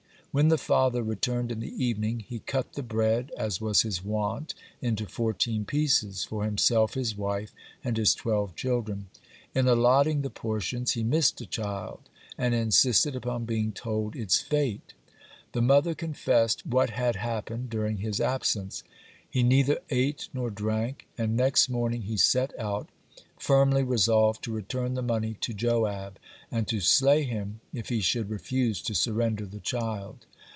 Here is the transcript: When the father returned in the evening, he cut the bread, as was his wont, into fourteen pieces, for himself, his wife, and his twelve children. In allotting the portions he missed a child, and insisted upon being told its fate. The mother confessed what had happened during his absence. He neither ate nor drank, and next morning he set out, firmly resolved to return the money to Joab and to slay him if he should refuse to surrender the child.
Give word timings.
When 0.33 0.47
the 0.47 0.57
father 0.57 1.03
returned 1.03 1.51
in 1.51 1.59
the 1.59 1.83
evening, 1.83 2.21
he 2.21 2.39
cut 2.39 2.71
the 2.75 2.83
bread, 2.83 3.31
as 3.37 3.59
was 3.59 3.81
his 3.81 4.01
wont, 4.01 4.53
into 4.81 5.05
fourteen 5.05 5.65
pieces, 5.65 6.23
for 6.23 6.45
himself, 6.45 6.93
his 6.93 7.17
wife, 7.17 7.53
and 7.83 7.97
his 7.97 8.15
twelve 8.15 8.55
children. 8.55 9.07
In 9.53 9.67
allotting 9.67 10.21
the 10.21 10.29
portions 10.29 10.91
he 10.93 11.03
missed 11.03 11.41
a 11.41 11.45
child, 11.45 12.07
and 12.37 12.55
insisted 12.55 13.13
upon 13.13 13.43
being 13.43 13.73
told 13.73 14.15
its 14.15 14.39
fate. 14.39 14.93
The 15.51 15.61
mother 15.61 15.93
confessed 15.93 16.65
what 16.65 16.91
had 16.91 17.17
happened 17.17 17.69
during 17.69 17.97
his 17.97 18.21
absence. 18.21 18.85
He 19.29 19.43
neither 19.43 19.79
ate 19.89 20.29
nor 20.33 20.49
drank, 20.49 21.07
and 21.17 21.35
next 21.35 21.67
morning 21.67 22.03
he 22.03 22.15
set 22.15 22.57
out, 22.57 22.87
firmly 23.37 23.81
resolved 23.83 24.41
to 24.43 24.51
return 24.51 24.93
the 24.93 25.01
money 25.01 25.33
to 25.41 25.51
Joab 25.51 26.19
and 26.51 26.67
to 26.67 26.79
slay 26.79 27.23
him 27.23 27.59
if 27.73 27.89
he 27.89 27.99
should 27.99 28.29
refuse 28.29 28.83
to 28.83 28.93
surrender 28.93 29.47
the 29.47 29.59
child. 29.59 30.27